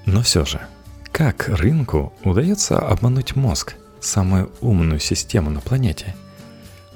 Но 0.06 0.22
все 0.22 0.44
же, 0.44 0.60
как 1.12 1.48
рынку 1.48 2.12
удается 2.22 2.78
обмануть 2.78 3.36
мозг, 3.36 3.74
самую 4.00 4.50
умную 4.60 5.00
систему 5.00 5.50
на 5.50 5.60
планете? 5.60 6.14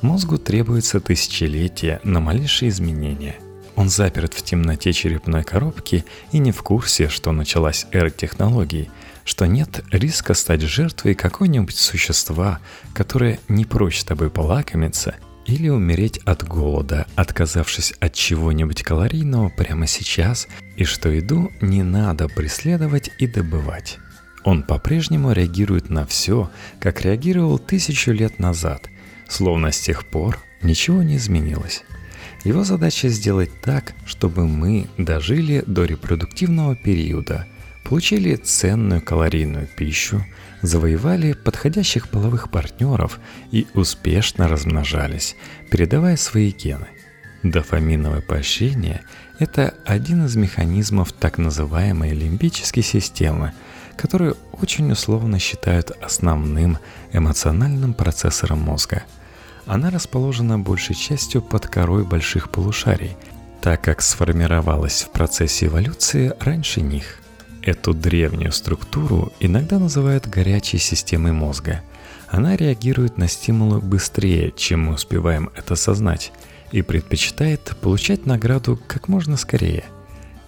Мозгу 0.00 0.38
требуется 0.38 1.00
тысячелетия 1.00 2.00
на 2.04 2.20
малейшие 2.20 2.68
изменения. 2.68 3.36
Он 3.76 3.88
заперт 3.88 4.34
в 4.34 4.42
темноте 4.42 4.92
черепной 4.92 5.42
коробки 5.42 6.04
и 6.30 6.38
не 6.38 6.52
в 6.52 6.62
курсе, 6.62 7.08
что 7.08 7.32
началась 7.32 7.86
эра 7.90 8.10
технологий, 8.10 8.88
что 9.24 9.46
нет 9.46 9.82
риска 9.90 10.34
стать 10.34 10.60
жертвой 10.60 11.14
какого-нибудь 11.14 11.76
существа, 11.76 12.60
которое 12.92 13.40
не 13.48 13.64
прочь 13.64 14.00
с 14.00 14.04
тобой 14.04 14.30
полакомиться 14.30 15.16
или 15.46 15.68
умереть 15.68 16.18
от 16.24 16.46
голода, 16.46 17.06
отказавшись 17.14 17.92
от 18.00 18.14
чего-нибудь 18.14 18.82
калорийного 18.82 19.48
прямо 19.48 19.86
сейчас, 19.86 20.48
и 20.76 20.84
что 20.84 21.08
еду 21.08 21.52
не 21.60 21.82
надо 21.82 22.28
преследовать 22.28 23.10
и 23.18 23.26
добывать. 23.26 23.98
Он 24.44 24.62
по-прежнему 24.62 25.32
реагирует 25.32 25.90
на 25.90 26.06
все, 26.06 26.50
как 26.78 27.02
реагировал 27.02 27.58
тысячу 27.58 28.12
лет 28.12 28.38
назад, 28.38 28.90
словно 29.28 29.72
с 29.72 29.80
тех 29.80 30.04
пор 30.04 30.38
ничего 30.62 31.02
не 31.02 31.16
изменилось. 31.16 31.82
Его 32.44 32.62
задача 32.62 33.08
сделать 33.08 33.50
так, 33.62 33.94
чтобы 34.04 34.46
мы 34.46 34.88
дожили 34.98 35.64
до 35.66 35.84
репродуктивного 35.84 36.76
периода, 36.76 37.46
получили 37.84 38.34
ценную 38.34 39.02
калорийную 39.02 39.68
пищу, 39.68 40.24
завоевали 40.62 41.34
подходящих 41.34 42.08
половых 42.08 42.50
партнеров 42.50 43.20
и 43.52 43.66
успешно 43.74 44.48
размножались, 44.48 45.36
передавая 45.70 46.16
свои 46.16 46.50
гены. 46.50 46.86
Дофаминовое 47.42 48.22
поощрение– 48.22 49.02
это 49.38 49.74
один 49.84 50.24
из 50.24 50.34
механизмов 50.34 51.12
так 51.12 51.36
называемой 51.36 52.12
лимбической 52.12 52.82
системы, 52.82 53.52
которую 53.96 54.38
очень 54.52 54.90
условно 54.90 55.38
считают 55.38 55.90
основным 56.02 56.78
эмоциональным 57.12 57.92
процессором 57.92 58.60
мозга. 58.60 59.02
Она 59.66 59.90
расположена 59.90 60.58
большей 60.58 60.96
частью 60.96 61.42
под 61.42 61.66
корой 61.66 62.04
больших 62.04 62.50
полушарий, 62.50 63.16
так 63.60 63.82
как 63.82 64.00
сформировалась 64.00 65.02
в 65.02 65.10
процессе 65.10 65.66
эволюции 65.66 66.32
раньше 66.40 66.80
них– 66.80 67.20
Эту 67.64 67.94
древнюю 67.94 68.52
структуру 68.52 69.32
иногда 69.40 69.78
называют 69.78 70.28
горячей 70.28 70.76
системой 70.76 71.32
мозга. 71.32 71.80
Она 72.28 72.56
реагирует 72.56 73.16
на 73.16 73.26
стимулы 73.26 73.80
быстрее, 73.80 74.52
чем 74.54 74.84
мы 74.84 74.94
успеваем 74.94 75.48
это 75.56 75.72
осознать, 75.72 76.30
и 76.72 76.82
предпочитает 76.82 77.74
получать 77.80 78.26
награду 78.26 78.78
как 78.86 79.08
можно 79.08 79.38
скорее. 79.38 79.84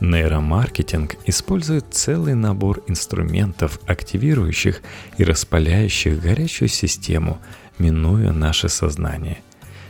Нейромаркетинг 0.01 1.17
использует 1.25 1.87
целый 1.91 2.35
набор 2.35 2.83
инструментов, 2.87 3.81
активирующих 3.87 4.83
и 5.17 5.25
распаляющих 5.25 6.21
горячую 6.21 6.69
систему, 6.69 7.39
минуя 7.79 8.33
наше 8.33 8.69
сознание. 8.69 9.39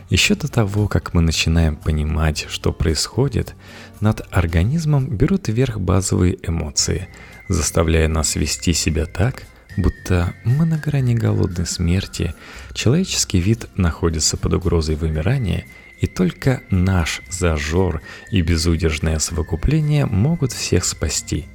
Еще 0.09 0.35
до 0.35 0.47
того, 0.47 0.87
как 0.87 1.13
мы 1.13 1.21
начинаем 1.21 1.75
понимать, 1.75 2.45
что 2.49 2.71
происходит, 2.71 3.55
над 3.99 4.25
организмом 4.31 5.07
берут 5.07 5.49
вверх 5.49 5.79
базовые 5.79 6.37
эмоции, 6.47 7.09
заставляя 7.49 8.07
нас 8.07 8.35
вести 8.35 8.71
себя 8.71 9.05
так, 9.05 9.43
будто 9.75 10.33
мы 10.45 10.65
на 10.65 10.77
грани 10.77 11.13
голодной 11.13 11.65
смерти, 11.65 12.33
человеческий 12.73 13.39
вид 13.39 13.67
находится 13.75 14.37
под 14.37 14.53
угрозой 14.53 14.95
вымирания, 14.95 15.65
и 15.99 16.07
только 16.07 16.61
наш 16.69 17.21
зажор 17.29 18.01
и 18.31 18.41
безудержное 18.41 19.19
совокупление 19.19 20.05
могут 20.05 20.53
всех 20.53 20.85
спасти. 20.85 21.47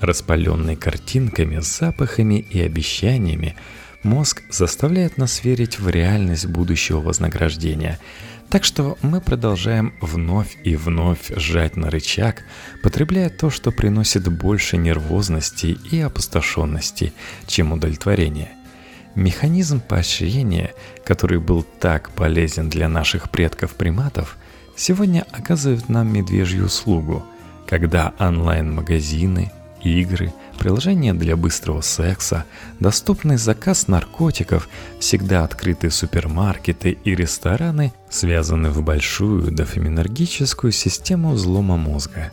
Распаленный 0.00 0.76
картинками, 0.76 1.60
запахами 1.60 2.40
и 2.40 2.60
обещаниями– 2.60 3.56
Мозг 4.02 4.42
заставляет 4.48 5.18
нас 5.18 5.44
верить 5.44 5.78
в 5.78 5.88
реальность 5.90 6.46
будущего 6.46 7.00
вознаграждения. 7.00 7.98
Так 8.48 8.64
что 8.64 8.96
мы 9.02 9.20
продолжаем 9.20 9.94
вновь 10.00 10.56
и 10.64 10.74
вновь 10.74 11.30
сжать 11.36 11.76
на 11.76 11.90
рычаг, 11.90 12.42
потребляя 12.82 13.28
то, 13.28 13.50
что 13.50 13.70
приносит 13.70 14.26
больше 14.26 14.78
нервозности 14.78 15.78
и 15.90 16.00
опустошенности, 16.00 17.12
чем 17.46 17.72
удовлетворение. 17.72 18.52
Механизм 19.14 19.80
поощрения, 19.80 20.72
который 21.04 21.38
был 21.38 21.62
так 21.62 22.10
полезен 22.10 22.70
для 22.70 22.88
наших 22.88 23.30
предков-приматов, 23.30 24.38
сегодня 24.76 25.26
оказывает 25.30 25.90
нам 25.90 26.10
медвежью 26.12 26.64
услугу, 26.64 27.24
когда 27.68 28.14
онлайн-магазины, 28.18 29.52
игры, 29.82 30.32
приложения 30.58 31.14
для 31.14 31.36
быстрого 31.36 31.80
секса, 31.80 32.44
доступный 32.78 33.36
заказ 33.36 33.88
наркотиков, 33.88 34.68
всегда 34.98 35.44
открытые 35.44 35.90
супермаркеты 35.90 36.98
и 37.04 37.14
рестораны 37.14 37.92
связаны 38.08 38.70
в 38.70 38.82
большую 38.82 39.52
дофаминергическую 39.52 40.72
систему 40.72 41.32
взлома 41.32 41.76
мозга. 41.76 42.32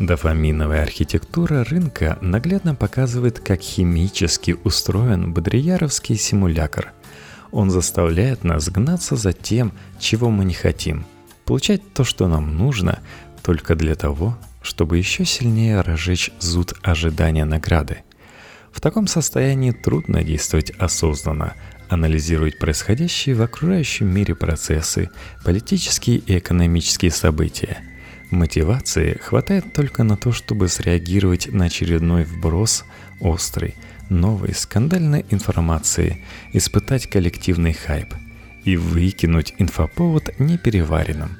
Дофаминовая 0.00 0.82
архитектура 0.82 1.62
рынка 1.62 2.16
наглядно 2.22 2.74
показывает, 2.74 3.38
как 3.38 3.60
химически 3.60 4.56
устроен 4.64 5.34
бодрияровский 5.34 6.16
симулятор. 6.16 6.92
Он 7.52 7.70
заставляет 7.70 8.42
нас 8.42 8.70
гнаться 8.70 9.16
за 9.16 9.32
тем, 9.34 9.72
чего 9.98 10.30
мы 10.30 10.46
не 10.46 10.54
хотим, 10.54 11.04
получать 11.44 11.92
то, 11.92 12.04
что 12.04 12.28
нам 12.28 12.56
нужно, 12.56 13.00
только 13.42 13.74
для 13.74 13.94
того, 13.94 14.38
чтобы 14.62 14.98
еще 14.98 15.24
сильнее 15.24 15.80
разжечь 15.80 16.30
зуд 16.38 16.74
ожидания 16.82 17.44
награды. 17.44 17.98
В 18.72 18.80
таком 18.80 19.06
состоянии 19.06 19.72
трудно 19.72 20.22
действовать 20.22 20.70
осознанно, 20.70 21.54
анализировать 21.88 22.58
происходящие 22.58 23.34
в 23.34 23.42
окружающем 23.42 24.06
мире 24.06 24.34
процессы, 24.34 25.10
политические 25.44 26.18
и 26.18 26.38
экономические 26.38 27.10
события. 27.10 27.78
Мотивации 28.30 29.18
хватает 29.20 29.72
только 29.72 30.04
на 30.04 30.16
то, 30.16 30.30
чтобы 30.30 30.68
среагировать 30.68 31.52
на 31.52 31.64
очередной 31.64 32.22
вброс 32.22 32.84
острой, 33.20 33.74
новой, 34.08 34.54
скандальной 34.54 35.26
информации, 35.30 36.24
испытать 36.52 37.08
коллективный 37.08 37.72
хайп 37.72 38.14
и 38.64 38.76
выкинуть 38.76 39.54
инфоповод 39.58 40.38
непереваренным 40.38 41.38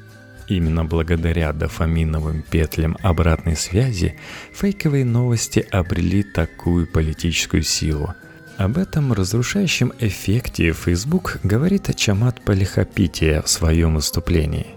Именно 0.51 0.83
благодаря 0.83 1.53
дофаминовым 1.53 2.41
петлям 2.41 2.97
обратной 3.01 3.55
связи 3.55 4.15
фейковые 4.51 5.05
новости 5.05 5.65
обрели 5.71 6.23
такую 6.23 6.87
политическую 6.87 7.63
силу. 7.63 8.13
Об 8.57 8.77
этом 8.77 9.13
разрушающем 9.13 9.93
эффекте 9.99 10.73
Facebook 10.73 11.39
говорит 11.43 11.95
Чамат 11.95 12.41
Полихопития 12.43 13.41
в 13.41 13.47
своем 13.47 13.95
выступлении. 13.95 14.67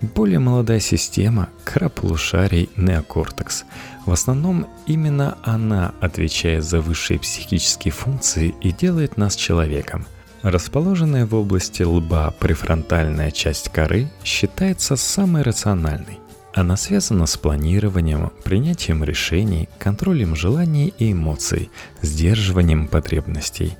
Более 0.00 0.38
молодая 0.38 0.78
система– 0.78 1.48
краполушарий 1.64 2.70
неокортекс. 2.76 3.64
В 4.06 4.12
основном 4.12 4.68
именно 4.86 5.38
она 5.42 5.92
отвечает 6.00 6.62
за 6.62 6.80
высшие 6.80 7.18
психические 7.18 7.90
функции 7.90 8.54
и 8.62 8.70
делает 8.70 9.16
нас 9.16 9.34
человеком– 9.34 10.06
Расположенная 10.44 11.24
в 11.24 11.34
области 11.34 11.82
лба 11.84 12.30
префронтальная 12.38 13.30
часть 13.30 13.70
коры 13.70 14.10
считается 14.24 14.94
самой 14.94 15.40
рациональной. 15.40 16.18
Она 16.52 16.76
связана 16.76 17.24
с 17.24 17.38
планированием, 17.38 18.30
принятием 18.44 19.02
решений, 19.02 19.70
контролем 19.78 20.36
желаний 20.36 20.92
и 20.98 21.12
эмоций, 21.12 21.70
сдерживанием 22.02 22.88
потребностей. 22.88 23.78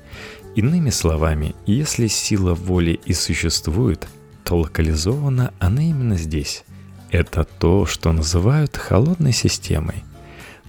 Иными 0.55 0.89
словами, 0.89 1.53
если 1.67 2.07
сила 2.07 2.55
воли 2.55 2.99
и 3.05 3.13
существует, 3.13 4.07
то 4.43 4.57
локализована 4.57 5.53
она 5.59 5.83
именно 5.83 6.17
здесь. 6.17 6.63
Это 7.11 7.43
то, 7.43 7.85
что 7.85 8.11
называют 8.11 8.75
холодной 8.75 9.33
системой. 9.33 10.03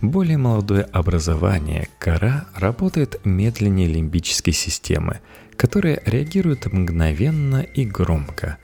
Более 0.03 0.37
молодое 0.37 0.83
образование, 0.83 1.89
кора, 1.99 2.45
работает 2.55 3.19
медленнее 3.25 3.89
лимбической 3.89 4.53
системы– 4.53 5.21
которые 5.57 6.03
реагируют 6.05 6.73
мгновенно 6.73 7.63
и 7.63 7.85
громко. 7.85 8.59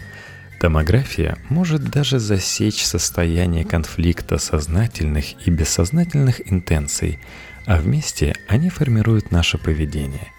Томография 0.60 1.36
может 1.48 1.82
даже 1.90 2.18
засечь 2.20 2.84
состояние 2.84 3.64
конфликта 3.64 4.38
сознательных 4.38 5.46
и 5.46 5.50
бессознательных 5.50 6.52
интенций, 6.52 7.18
а 7.66 7.78
вместе 7.78 8.34
они 8.48 8.68
формируют 8.68 9.32
наше 9.32 9.58
поведение. 9.58 10.32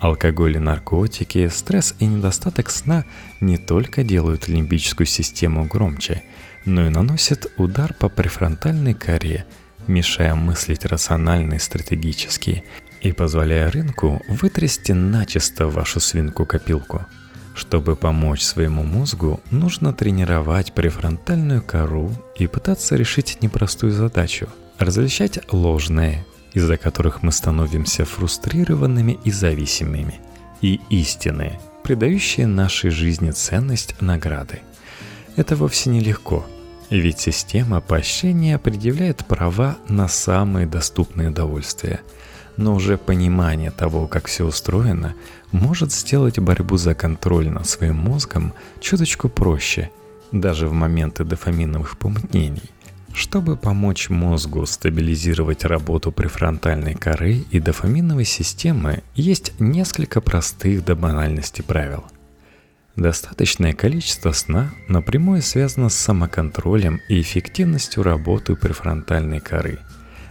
Алкоголь 0.00 0.56
и 0.56 0.58
наркотики, 0.58 1.48
стресс 1.48 1.94
и 1.98 2.04
недостаток 2.04 2.68
сна 2.68 3.06
не 3.40 3.56
только 3.56 4.04
делают 4.04 4.48
лимбическую 4.48 5.06
систему 5.06 5.64
громче, 5.64 6.22
но 6.66 6.86
и 6.86 6.90
наносят 6.90 7.50
удар 7.56 7.94
по 7.94 8.10
префронтальной 8.10 8.92
коре, 8.92 9.46
мешая 9.86 10.34
мыслить 10.34 10.84
рационально 10.84 11.54
и 11.54 11.58
стратегически, 11.58 12.64
и 13.04 13.12
позволяя 13.12 13.70
рынку 13.70 14.22
вытрясти 14.28 14.94
начисто 14.94 15.68
вашу 15.68 16.00
свинку-копилку. 16.00 17.04
Чтобы 17.54 17.96
помочь 17.96 18.42
своему 18.42 18.82
мозгу, 18.82 19.40
нужно 19.50 19.92
тренировать 19.92 20.72
префронтальную 20.72 21.62
кору 21.62 22.10
и 22.34 22.46
пытаться 22.46 22.96
решить 22.96 23.38
непростую 23.42 23.92
задачу– 23.92 24.48
различать 24.78 25.38
ложные, 25.52 26.24
из-за 26.54 26.78
которых 26.78 27.22
мы 27.22 27.30
становимся 27.30 28.06
фрустрированными 28.06 29.18
и 29.22 29.30
зависимыми, 29.30 30.20
и 30.62 30.80
истинные, 30.88 31.60
придающие 31.84 32.46
нашей 32.46 32.90
жизни 32.90 33.30
ценность 33.32 34.00
награды. 34.00 34.60
Это 35.36 35.56
вовсе 35.56 35.90
не 35.90 36.00
легко, 36.00 36.44
ведь 36.88 37.20
система 37.20 37.82
поощрения 37.82 38.56
определяет 38.56 39.26
права 39.26 39.76
на 39.88 40.08
самые 40.08 40.66
доступные 40.66 41.28
удовольствия– 41.28 42.00
но 42.56 42.74
уже 42.74 42.98
понимание 42.98 43.70
того, 43.70 44.06
как 44.06 44.26
все 44.26 44.44
устроено, 44.44 45.14
может 45.52 45.92
сделать 45.92 46.38
борьбу 46.38 46.76
за 46.76 46.94
контроль 46.94 47.48
над 47.48 47.66
своим 47.66 47.96
мозгом 47.96 48.52
чуточку 48.80 49.28
проще, 49.28 49.90
даже 50.32 50.68
в 50.68 50.72
моменты 50.72 51.24
дофаминовых 51.24 51.98
помутнений. 51.98 52.70
Чтобы 53.12 53.56
помочь 53.56 54.10
мозгу 54.10 54.66
стабилизировать 54.66 55.64
работу 55.64 56.10
префронтальной 56.10 56.94
коры 56.94 57.44
и 57.50 57.60
дофаминовой 57.60 58.24
системы, 58.24 59.04
есть 59.14 59.52
несколько 59.60 60.20
простых 60.20 60.84
до 60.84 60.96
банальности 60.96 61.62
правил. 61.62 62.04
Достаточное 62.96 63.72
количество 63.72 64.32
сна 64.32 64.70
напрямую 64.88 65.42
связано 65.42 65.90
с 65.90 65.94
самоконтролем 65.94 67.00
и 67.08 67.20
эффективностью 67.20 68.02
работы 68.02 68.56
префронтальной 68.56 69.40
коры– 69.40 69.78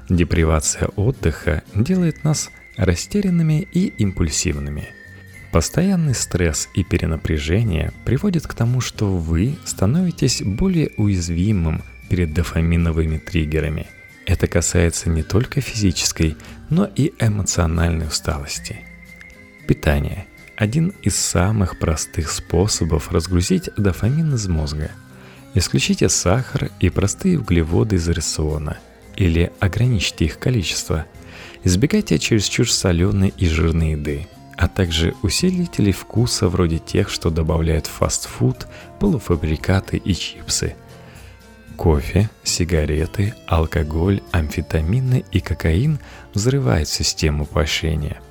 Депривация 0.09 0.89
отдыха 0.95 1.63
делает 1.73 2.23
нас 2.23 2.51
растерянными 2.75 3.67
и 3.71 3.87
импульсивными. 3.87 4.89
Постоянный 5.51 6.15
стресс 6.15 6.67
и 6.73 6.83
перенапряжение 6.83 7.93
приводят 8.05 8.47
к 8.47 8.53
тому, 8.53 8.81
что 8.81 9.15
вы 9.15 9.55
становитесь 9.65 10.41
более 10.41 10.91
уязвимым 10.97 11.83
перед 12.09 12.33
дофаминовыми 12.33 13.17
триггерами. 13.17 13.87
Это 14.25 14.47
касается 14.47 15.09
не 15.09 15.21
только 15.21 15.61
физической, 15.61 16.35
но 16.69 16.85
и 16.85 17.13
эмоциональной 17.19 18.07
усталости. 18.07 18.79
Питание– 19.67 20.25
один 20.55 20.93
из 21.01 21.15
самых 21.15 21.79
простых 21.79 22.31
способов 22.31 23.11
разгрузить 23.11 23.69
дофамин 23.77 24.33
из 24.33 24.47
мозга. 24.47 24.91
Исключите 25.53 26.09
сахар 26.09 26.71
и 26.79 26.89
простые 26.89 27.39
углеводы 27.39 27.97
из 27.97 28.09
рациона– 28.09 28.79
или 29.15 29.51
ограничьте 29.59 30.25
их 30.25 30.39
количество. 30.39 31.05
Избегайте 31.63 32.19
чересчур 32.19 32.69
соленой 32.69 33.33
и 33.37 33.47
жирной 33.47 33.91
еды, 33.91 34.27
а 34.57 34.67
также 34.67 35.15
усилители 35.21 35.91
вкуса 35.91 36.49
вроде 36.49 36.79
тех, 36.79 37.09
что 37.09 37.29
добавляют 37.29 37.87
фастфуд, 37.87 38.67
полуфабрикаты 38.99 39.97
и 39.97 40.13
чипсы. 40.13 40.75
Кофе, 41.77 42.29
сигареты, 42.43 43.33
алкоголь, 43.47 44.21
амфетамины 44.31 45.25
и 45.31 45.39
кокаин 45.39 45.99
взрывают 46.33 46.87
систему 46.87 47.45
поощрения. 47.45 48.21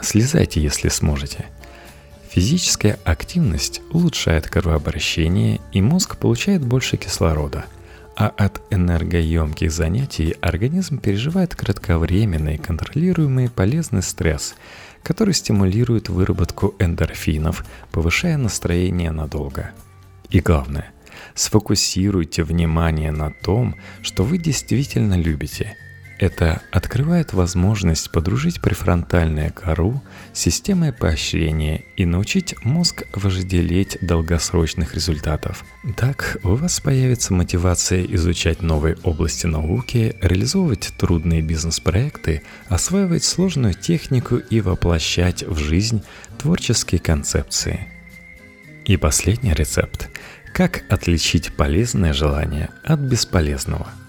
Слезайте, 0.00 0.60
если 0.60 0.88
сможете. 0.88 1.46
Физическая 2.28 2.98
активность 3.04 3.80
улучшает 3.90 4.48
кровообращение, 4.48 5.60
и 5.72 5.80
мозг 5.82 6.16
получает 6.16 6.64
больше 6.64 6.96
кислорода– 6.96 7.64
а 8.16 8.28
от 8.28 8.60
энергоемких 8.70 9.70
занятий 9.72 10.36
организм 10.40 10.98
переживает 10.98 11.54
кратковременный 11.54 12.58
контролируемый 12.58 13.48
полезный 13.48 14.02
стресс, 14.02 14.54
который 15.02 15.34
стимулирует 15.34 16.08
выработку 16.08 16.74
эндорфинов, 16.78 17.64
повышая 17.90 18.36
настроение 18.36 19.10
надолго. 19.10 19.70
И 20.30 20.40
главное, 20.40 20.92
сфокусируйте 21.34 22.42
внимание 22.42 23.12
на 23.12 23.32
том, 23.42 23.76
что 24.02 24.24
вы 24.24 24.38
действительно 24.38 25.14
любите– 25.14 25.76
это 26.20 26.60
открывает 26.70 27.32
возможность 27.32 28.12
подружить 28.12 28.60
префронтальную 28.60 29.54
кору 29.54 30.02
системой 30.32 30.92
поощрения 30.92 31.84
и 31.96 32.04
научить 32.04 32.54
мозг 32.64 33.04
вожделеть 33.12 33.98
долгосрочных 34.00 34.94
результатов. 34.94 35.64
Так 35.96 36.38
у 36.42 36.54
вас 36.54 36.80
появится 36.80 37.32
мотивация 37.32 38.04
изучать 38.04 38.62
новые 38.62 38.96
области 39.02 39.46
науки, 39.46 40.16
реализовывать 40.20 40.92
трудные 40.96 41.42
бизнес-проекты, 41.42 42.42
осваивать 42.68 43.24
сложную 43.24 43.74
технику 43.74 44.36
и 44.36 44.60
воплощать 44.60 45.42
в 45.42 45.58
жизнь 45.58 46.02
творческие 46.38 47.00
концепции. 47.00 47.88
И 48.84 48.96
последний 48.96 49.54
рецепт. 49.54 50.08
Как 50.54 50.84
отличить 50.88 51.54
полезное 51.54 52.12
желание 52.12 52.70
от 52.84 53.00
бесполезного– 53.00 53.88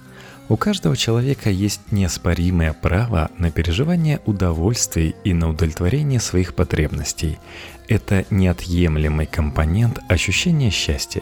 у 0.51 0.57
каждого 0.57 0.97
человека 0.97 1.49
есть 1.49 1.93
неоспоримое 1.93 2.73
право 2.73 3.31
на 3.37 3.51
переживание 3.51 4.19
удовольствий 4.25 5.15
и 5.23 5.33
на 5.33 5.49
удовлетворение 5.49 6.19
своих 6.19 6.55
потребностей. 6.55 7.39
Это 7.87 8.25
неотъемлемый 8.29 9.27
компонент 9.27 9.99
ощущения 10.09 10.69
счастья. 10.69 11.21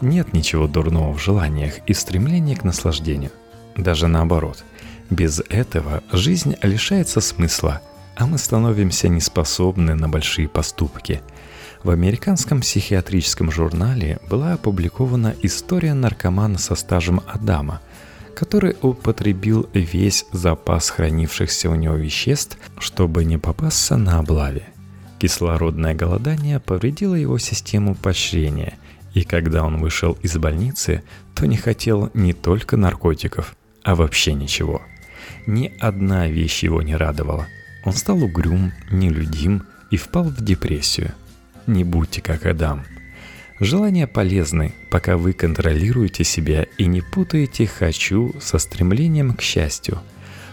Нет 0.00 0.32
ничего 0.32 0.68
дурного 0.68 1.12
в 1.12 1.20
желаниях 1.20 1.80
и 1.88 1.94
стремлении 1.94 2.54
к 2.54 2.62
наслаждению. 2.62 3.32
Даже 3.76 4.06
наоборот. 4.06 4.62
Без 5.10 5.42
этого 5.48 6.04
жизнь 6.12 6.54
лишается 6.62 7.20
смысла, 7.20 7.80
а 8.14 8.28
мы 8.28 8.38
становимся 8.38 9.08
неспособны 9.08 9.96
на 9.96 10.08
большие 10.08 10.46
поступки. 10.46 11.22
В 11.82 11.90
американском 11.90 12.60
психиатрическом 12.60 13.50
журнале 13.50 14.20
была 14.30 14.52
опубликована 14.52 15.34
история 15.42 15.94
наркомана 15.94 16.58
со 16.58 16.76
стажем 16.76 17.20
Адама– 17.26 17.80
который 18.34 18.76
употребил 18.82 19.68
весь 19.74 20.26
запас 20.32 20.90
хранившихся 20.90 21.70
у 21.70 21.74
него 21.74 21.94
веществ, 21.94 22.58
чтобы 22.78 23.24
не 23.24 23.38
попасться 23.38 23.96
на 23.96 24.18
облаве. 24.18 24.64
Кислородное 25.18 25.94
голодание 25.94 26.60
повредило 26.60 27.14
его 27.14 27.38
систему 27.38 27.94
поощрения, 27.94 28.78
и 29.12 29.22
когда 29.24 29.64
он 29.64 29.78
вышел 29.78 30.16
из 30.22 30.36
больницы, 30.38 31.02
то 31.34 31.46
не 31.46 31.56
хотел 31.56 32.10
не 32.14 32.32
только 32.32 32.76
наркотиков, 32.76 33.56
а 33.82 33.94
вообще 33.94 34.32
ничего. 34.32 34.82
Ни 35.46 35.72
одна 35.80 36.28
вещь 36.28 36.62
его 36.62 36.82
не 36.82 36.96
радовала. 36.96 37.46
Он 37.84 37.92
стал 37.92 38.22
угрюм, 38.22 38.72
нелюдим 38.90 39.64
и 39.90 39.96
впал 39.96 40.24
в 40.24 40.42
депрессию. 40.42 41.12
Не 41.66 41.84
будьте 41.84 42.22
как 42.22 42.46
Адам. 42.46 42.84
Желания 43.60 44.06
полезны, 44.06 44.72
пока 44.88 45.18
вы 45.18 45.34
контролируете 45.34 46.24
себя 46.24 46.66
и 46.78 46.86
не 46.86 47.02
путаете 47.02 47.66
«хочу» 47.66 48.34
со 48.40 48.58
стремлением 48.58 49.34
к 49.34 49.42
счастью. 49.42 50.00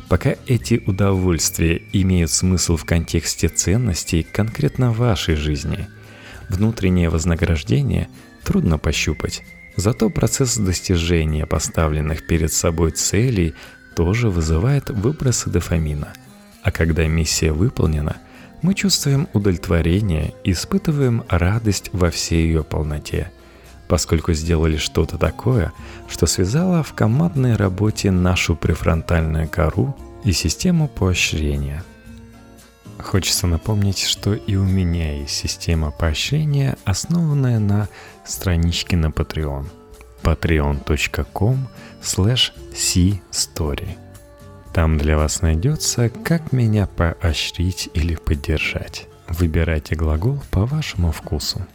Пока 0.10 0.36
эти 0.46 0.84
удовольствия 0.86 1.82
имеют 1.93 2.32
смысл 2.32 2.76
в 2.76 2.84
контексте 2.84 3.48
ценностей 3.48 4.24
конкретно 4.24 4.91
вашей 4.91 5.36
жизни. 5.36 5.88
Внутреннее 6.50 7.10
вознаграждение 7.10 8.10
трудно 8.43 8.78
пощупать, 8.78 9.41
зато 9.78 10.10
процесс 10.10 10.58
достижения 10.58 11.46
поставленных 11.46 12.28
перед 12.28 12.52
собой 12.52 12.91
целей 12.91 13.54
тоже 13.96 14.30
вызывает 14.30 14.89
выбросы 14.89 15.50
дофамина. 15.50 16.12
А 16.62 16.72
когда 16.72 17.08
миссия 17.08 17.54
выполнена– 17.54 18.17
мы 18.62 18.74
чувствуем 18.74 19.28
удовлетворение 19.34 20.34
и 20.43 20.52
испытываем 20.52 21.24
радость 21.30 21.89
во 21.93 22.10
всей 22.10 22.48
ее 22.48 22.63
полноте, 22.63 23.32
поскольку 23.88 24.34
сделали 24.34 24.78
что-то 24.78 25.17
такое, 25.17 25.74
что 26.10 26.26
связало 26.26 26.84
в 26.84 26.93
командной 26.93 27.56
работе 27.56 28.12
нашу 28.12 28.56
префронтальную 28.56 29.48
кору 29.48 29.96
и 30.24 30.32
систему 30.32 30.88
поощрения. 30.88 31.84
Хочется 33.00 33.46
напомнить, 33.46 34.00
что 34.00 34.34
и 34.34 34.56
у 34.56 34.63
меня 34.63 35.20
есть 35.20 35.36
система 35.36 35.91
поощрения, 35.91 36.78
основанная 36.84 37.60
на 37.60 37.88
страничке 38.26 38.98
на 38.98 39.08
Patreon. 39.08 39.67
Patreon.com 40.24 41.67
slash 42.02 42.52
c-story– 42.74 43.98
там 44.78 45.00
для 45.00 45.18
вас 45.18 45.42
найдется, 45.42 46.10
как 46.24 46.52
меня 46.52 46.86
поощрить 46.86 47.90
или 47.96 48.13
поддержать. 48.13 49.08
Выбирайте 49.28 49.96
глагол 49.96 50.40
по 50.52 50.68
вашему 50.68 51.12
вкусу. 51.12 51.66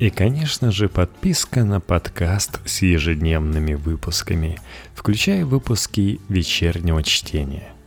И, 0.00 0.10
конечно 0.10 0.72
же, 0.72 0.88
подписка 0.88 1.62
на 1.62 1.78
подкаст 1.78 2.58
с 2.66 2.82
ежедневными 2.82 3.74
выпусками, 3.74 4.58
включая 4.92 5.44
выпуски 5.44 6.20
вечернего 6.28 7.04
чтения– 7.04 7.68